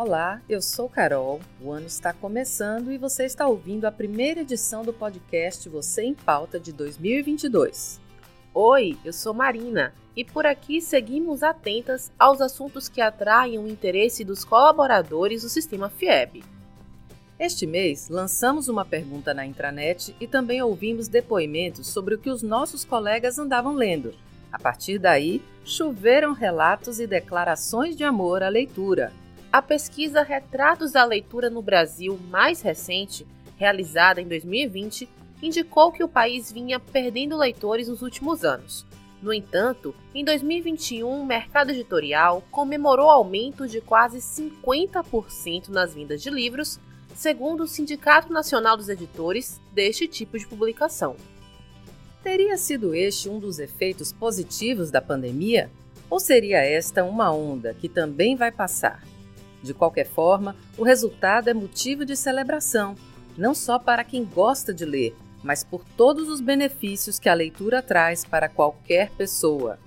[0.00, 1.40] Olá, eu sou Carol.
[1.60, 6.14] O ano está começando e você está ouvindo a primeira edição do podcast Você em
[6.14, 8.00] Pauta de 2022.
[8.54, 14.24] Oi, eu sou Marina e por aqui seguimos atentas aos assuntos que atraem o interesse
[14.24, 16.44] dos colaboradores do sistema FIEB.
[17.36, 22.40] Este mês, lançamos uma pergunta na intranet e também ouvimos depoimentos sobre o que os
[22.40, 24.14] nossos colegas andavam lendo.
[24.52, 29.12] A partir daí, choveram relatos e declarações de amor à leitura.
[29.50, 35.08] A pesquisa Retratos da Leitura no Brasil, mais recente, realizada em 2020,
[35.42, 38.84] indicou que o país vinha perdendo leitores nos últimos anos.
[39.22, 46.28] No entanto, em 2021, o mercado editorial comemorou aumento de quase 50% nas vendas de
[46.28, 46.78] livros,
[47.14, 51.16] segundo o Sindicato Nacional dos Editores deste tipo de publicação.
[52.22, 55.70] Teria sido este um dos efeitos positivos da pandemia?
[56.10, 59.02] Ou seria esta uma onda que também vai passar?
[59.62, 62.94] De qualquer forma, o resultado é motivo de celebração,
[63.36, 67.82] não só para quem gosta de ler, mas por todos os benefícios que a leitura
[67.82, 69.78] traz para qualquer pessoa.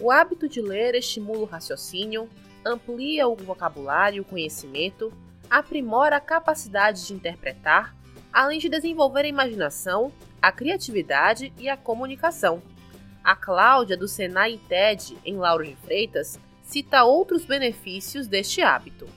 [0.00, 2.28] O hábito de ler estimula o raciocínio,
[2.64, 5.12] amplia o vocabulário e o conhecimento,
[5.50, 7.96] aprimora a capacidade de interpretar,
[8.32, 12.62] além de desenvolver a imaginação, a criatividade e a comunicação.
[13.24, 19.08] A Cláudia, do Senai TED, em Lauro de Freitas, cita outros benefícios deste hábito.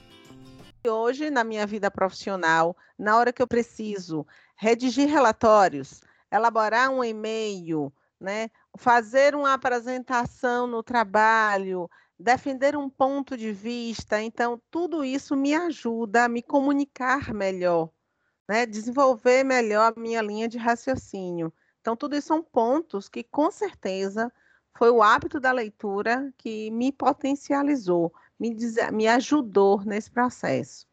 [0.88, 6.00] Hoje, na minha vida profissional, na hora que eu preciso redigir relatórios,
[6.32, 14.60] elaborar um e-mail, né, fazer uma apresentação no trabalho, defender um ponto de vista, então
[14.70, 17.90] tudo isso me ajuda a me comunicar melhor,
[18.48, 21.52] né, desenvolver melhor a minha linha de raciocínio.
[21.82, 24.32] Então, tudo isso são pontos que, com certeza,
[24.74, 28.56] foi o hábito da leitura que me potencializou, me,
[28.92, 30.86] me ajudou nesse processo.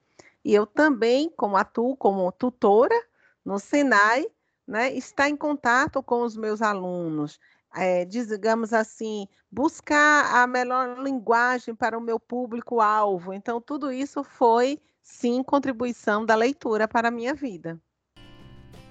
[0.44, 2.96] E eu também, como atuo como tutora
[3.44, 4.28] no Senai,
[4.68, 7.40] né, está em contato com os meus alunos,
[7.76, 13.34] é, digamos assim, buscar a melhor linguagem para o meu público-alvo.
[13.34, 17.80] Então, tudo isso foi, sim, contribuição da leitura para a minha vida.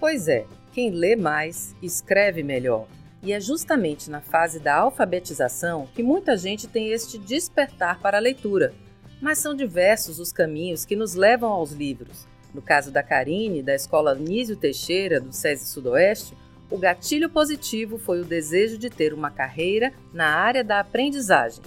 [0.01, 2.87] Pois é, quem lê mais, escreve melhor.
[3.29, 8.21] E é justamente na fase da alfabetização que muita gente tem este despertar para a
[8.21, 8.73] leitura.
[9.21, 12.27] Mas são diversos os caminhos que nos levam aos livros.
[12.55, 16.35] No caso da Karine, da escola Nísio Teixeira, do SESI Sudoeste,
[16.71, 21.63] o gatilho positivo foi o desejo de ter uma carreira na área da aprendizagem.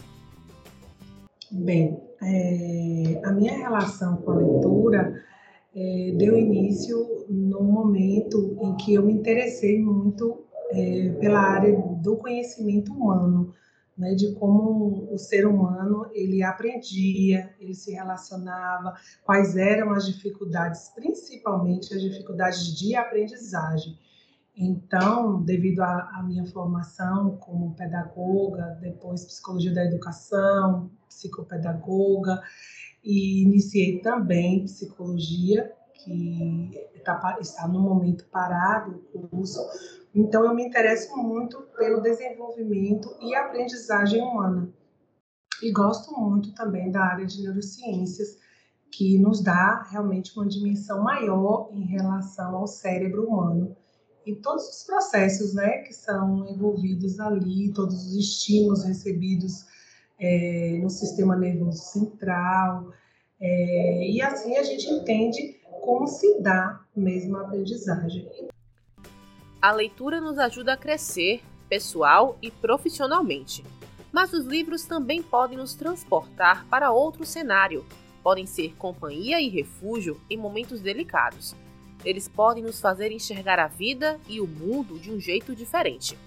[1.52, 5.24] Bem, é, a minha relação com a leitura
[5.76, 12.18] é, deu início no momento em que eu me interessei muito é, pela área do
[12.18, 13.54] conhecimento humano,
[13.98, 18.94] né, de como o ser humano ele aprendia, ele se relacionava,
[19.24, 23.98] quais eram as dificuldades, principalmente as dificuldades de aprendizagem.
[24.56, 32.42] Então, devido à minha formação como pedagoga, depois psicologia da educação, psicopedagoga,
[33.04, 39.62] e iniciei também psicologia, que está, está no momento parado o curso,
[40.14, 44.70] então, eu me interesso muito pelo desenvolvimento e aprendizagem humana.
[45.64, 48.38] E gosto muito também da área de neurociências,
[48.92, 53.76] que nos dá realmente uma dimensão maior em relação ao cérebro humano
[54.26, 59.66] e todos os processos né, que são envolvidos ali, todos os estímulos recebidos
[60.20, 62.92] é, no sistema nervoso central.
[63.40, 68.30] É, e assim a gente entende como se dá mesmo a aprendizagem.
[69.62, 73.64] A leitura nos ajuda a crescer, pessoal e profissionalmente.
[74.12, 77.86] Mas os livros também podem nos transportar para outro cenário.
[78.24, 81.56] Podem ser companhia e refúgio em momentos delicados.
[82.04, 86.18] Eles podem nos fazer enxergar a vida e o mundo de um jeito diferente.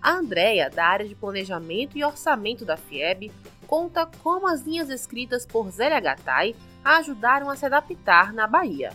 [0.00, 3.30] A Andrea, da área de planejamento e orçamento da FIEB,
[3.66, 8.94] conta como as linhas escritas por Zélia Gattai ajudaram a se adaptar na Bahia.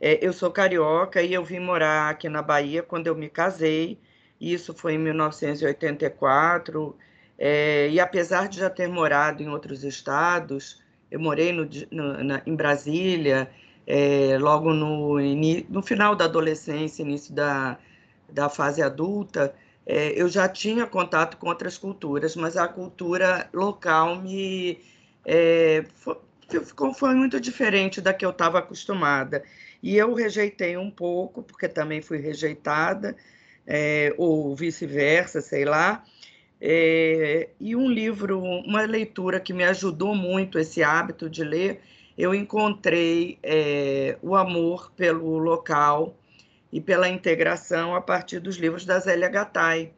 [0.00, 3.98] É, eu sou carioca e eu vim morar aqui na Bahia quando eu me casei.
[4.40, 6.96] Isso foi em 1984.
[7.38, 12.42] É, e apesar de já ter morado em outros estados, eu morei no, no, na,
[12.46, 13.50] em Brasília,
[13.86, 15.18] é, logo no,
[15.68, 17.78] no final da adolescência, início da,
[18.28, 19.54] da fase adulta,
[19.86, 24.78] é, eu já tinha contato com outras culturas, mas a cultura local me
[25.24, 25.84] é,
[26.94, 29.42] foi muito diferente da que eu estava acostumada.
[29.82, 33.16] E eu rejeitei um pouco, porque também fui rejeitada,
[33.66, 36.02] é, ou vice-versa, sei lá.
[36.60, 41.80] É, e um livro, uma leitura que me ajudou muito esse hábito de ler,
[42.16, 46.16] eu encontrei é, o amor pelo local
[46.72, 49.92] e pela integração a partir dos livros da Zélia Gattai.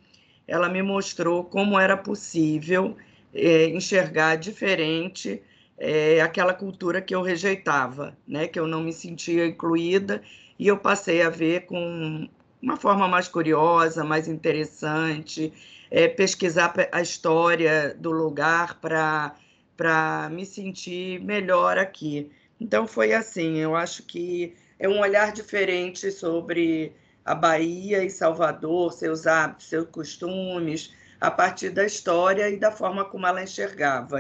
[0.46, 2.96] Ela me mostrou como era possível
[3.32, 5.40] enxergar diferente
[5.80, 10.22] é, aquela cultura que eu rejeitava, né, que eu não me sentia incluída,
[10.58, 12.28] e eu passei a ver com
[12.62, 15.50] uma forma mais curiosa, mais interessante,
[15.90, 22.30] é, pesquisar a história do lugar para me sentir melhor aqui.
[22.60, 26.92] Então foi assim, eu acho que é um olhar diferente sobre
[27.24, 33.04] a Bahia e Salvador, seus hábitos, seus costumes, a partir da história e da forma
[33.04, 34.18] como ela enxergava.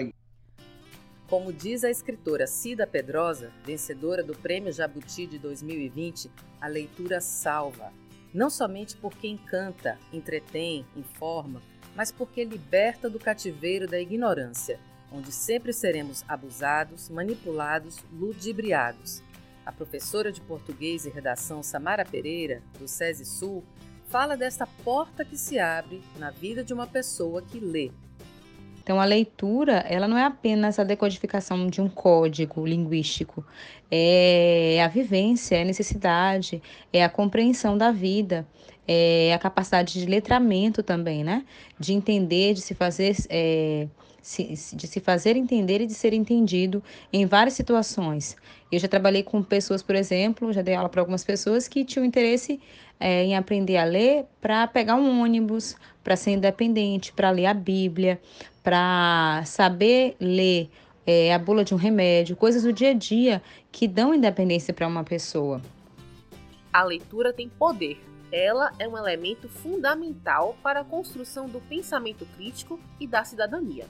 [1.30, 6.28] Como diz a escritora Cida Pedrosa, vencedora do Prêmio Jabuti de 2020,
[6.60, 7.92] a leitura salva,
[8.34, 11.62] não somente porque encanta, entretém, informa,
[11.94, 14.80] mas porque liberta do cativeiro da ignorância,
[15.12, 19.22] onde sempre seremos abusados, manipulados, ludibriados.
[19.64, 23.62] A professora de português e redação Samara Pereira, do SESI Sul,
[24.08, 27.92] fala desta porta que se abre na vida de uma pessoa que lê,
[28.82, 33.44] então, a leitura, ela não é apenas a decodificação de um código linguístico,
[33.90, 36.62] é a vivência, é a necessidade,
[36.92, 38.46] é a compreensão da vida,
[38.88, 41.44] é a capacidade de letramento também, né?
[41.78, 43.86] De entender, de se fazer, é,
[44.22, 46.82] de se fazer entender e de ser entendido
[47.12, 48.36] em várias situações.
[48.70, 52.04] Eu já trabalhei com pessoas, por exemplo, já dei aula para algumas pessoas que tinham
[52.04, 52.60] interesse
[53.00, 55.74] é, em aprender a ler para pegar um ônibus,
[56.04, 58.20] para ser independente, para ler a Bíblia,
[58.62, 60.70] para saber ler
[61.06, 63.42] é, a bula de um remédio, coisas do dia a dia
[63.72, 65.60] que dão independência para uma pessoa.
[66.72, 67.98] A leitura tem poder.
[68.32, 73.86] Ela é um elemento fundamental para a construção do pensamento crítico e da cidadania.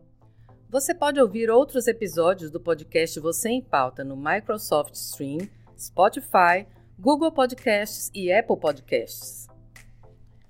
[0.69, 6.67] Você pode ouvir outros episódios do podcast Você em Pauta no Microsoft Stream, Spotify,
[6.99, 9.47] Google Podcasts e Apple Podcasts.